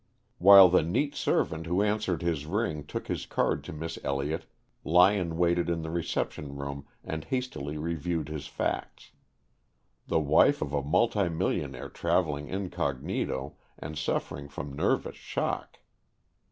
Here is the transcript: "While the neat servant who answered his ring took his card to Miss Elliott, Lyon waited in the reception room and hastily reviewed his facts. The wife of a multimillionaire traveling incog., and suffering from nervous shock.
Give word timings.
"While 0.39 0.67
the 0.69 0.81
neat 0.81 1.13
servant 1.13 1.67
who 1.67 1.83
answered 1.83 2.23
his 2.23 2.47
ring 2.47 2.83
took 2.87 3.05
his 3.07 3.27
card 3.27 3.63
to 3.65 3.71
Miss 3.71 3.99
Elliott, 4.03 4.47
Lyon 4.83 5.37
waited 5.37 5.69
in 5.69 5.83
the 5.83 5.91
reception 5.91 6.55
room 6.55 6.87
and 7.03 7.23
hastily 7.25 7.77
reviewed 7.77 8.27
his 8.27 8.47
facts. 8.47 9.11
The 10.07 10.19
wife 10.19 10.59
of 10.63 10.73
a 10.73 10.81
multimillionaire 10.81 11.89
traveling 11.89 12.47
incog., 12.49 13.07
and 13.77 13.95
suffering 13.95 14.49
from 14.49 14.73
nervous 14.73 15.17
shock. 15.17 15.77